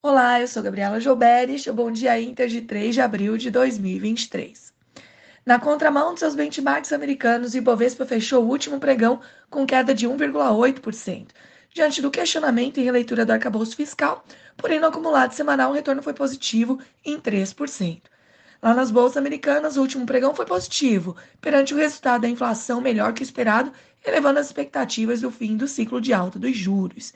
[0.00, 4.72] Olá, eu sou Gabriela Joubert e Bom Dia Inter de 3 de abril de 2023.
[5.44, 11.30] Na contramão de seus benchmarks americanos, Ibovespa fechou o último pregão com queda de 1,8%,
[11.74, 14.24] diante do questionamento e releitura do arcabouço fiscal,
[14.56, 18.02] porém no acumulado semanal o retorno foi positivo em 3%.
[18.62, 23.12] Lá nas bolsas americanas, o último pregão foi positivo, perante o resultado da inflação melhor
[23.14, 23.72] que esperado,
[24.06, 27.12] elevando as expectativas do fim do ciclo de alta dos juros.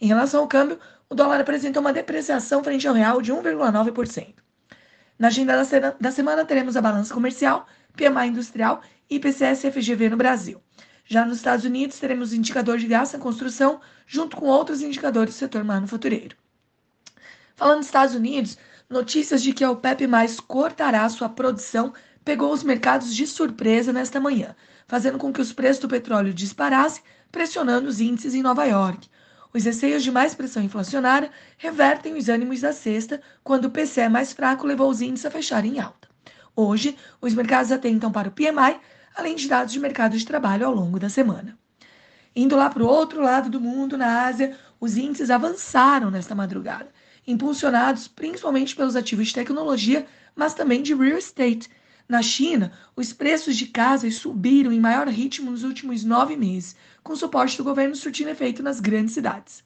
[0.00, 4.34] Em relação ao câmbio, o dólar apresentou uma depreciação frente ao real de 1,9%.
[5.18, 5.64] Na agenda
[6.00, 10.60] da semana, teremos a balança comercial, PMI industrial e IPCS-FGV no Brasil.
[11.04, 15.34] Já nos Estados Unidos, teremos o indicador de gasto na construção, junto com outros indicadores
[15.34, 16.36] do setor manufatureiro.
[17.54, 18.58] Falando dos Estados Unidos,
[18.90, 21.92] notícias de que a OPEP mais cortará sua produção
[22.24, 24.56] pegou os mercados de surpresa nesta manhã,
[24.88, 29.08] fazendo com que os preços do petróleo disparassem, pressionando os índices em Nova York.
[29.56, 34.32] Os receios de mais pressão inflacionária revertem os ânimos da sexta, quando o PCE mais
[34.32, 36.08] fraco levou os índices a fecharem em alta.
[36.56, 38.80] Hoje, os mercados atentam para o PMI,
[39.14, 41.56] além de dados de mercado de trabalho ao longo da semana.
[42.34, 46.88] Indo lá para o outro lado do mundo, na Ásia, os índices avançaram nesta madrugada,
[47.24, 51.70] impulsionados principalmente pelos ativos de tecnologia, mas também de real estate.
[52.06, 57.16] Na China, os preços de casas subiram em maior ritmo nos últimos nove meses, com
[57.16, 59.64] suporte do governo surtindo efeito nas grandes cidades.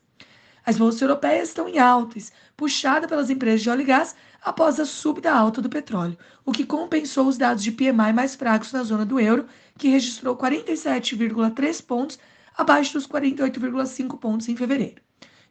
[0.64, 4.84] As bolsas europeias estão em altas, puxada pelas empresas de óleo e gás após a
[4.84, 9.04] súbita alta do petróleo, o que compensou os dados de PMI mais fracos na zona
[9.04, 12.18] do euro, que registrou 47,3 pontos
[12.56, 15.02] abaixo dos 48,5 pontos em fevereiro.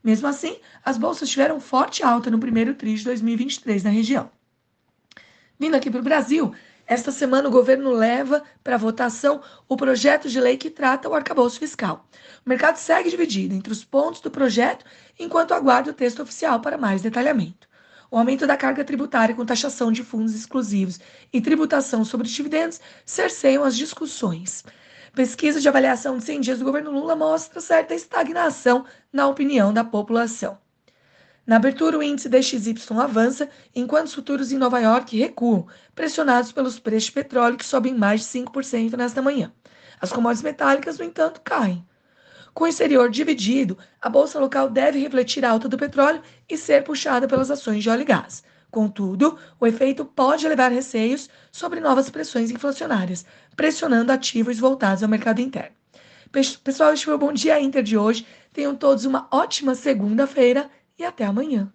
[0.03, 4.29] Mesmo assim, as bolsas tiveram forte alta no primeiro TRI de 2023 na região.
[5.59, 6.53] Vindo aqui para o Brasil,
[6.87, 11.59] esta semana, o governo leva para votação o projeto de lei que trata o arcabouço
[11.59, 12.07] fiscal.
[12.45, 14.85] O mercado segue dividido entre os pontos do projeto,
[15.19, 17.67] enquanto aguarda o texto oficial para mais detalhamento.
[18.09, 20.97] O aumento da carga tributária com taxação de fundos exclusivos
[21.33, 24.63] e tributação sobre dividendos cerceiam as discussões.
[25.13, 29.83] Pesquisa de avaliação de 100 dias do governo Lula mostra certa estagnação na opinião da
[29.83, 30.57] população.
[31.47, 35.65] Na abertura, o índice DXY avança, enquanto os futuros em Nova York recuam,
[35.95, 39.49] pressionados pelos preços de petróleo que sobem mais de 5% nesta manhã.
[40.01, 41.87] As commodities metálicas, no entanto, caem.
[42.53, 46.83] Com o exterior dividido, a bolsa local deve refletir a alta do petróleo e ser
[46.83, 48.43] puxada pelas ações de óleo e gás.
[48.69, 53.25] Contudo, o efeito pode levar receios sobre novas pressões inflacionárias,
[53.55, 55.77] pressionando ativos voltados ao mercado interno.
[56.61, 58.27] Pessoal, este foi o Bom Dia Inter de hoje.
[58.51, 61.73] Tenham todos uma ótima segunda-feira e até amanhã.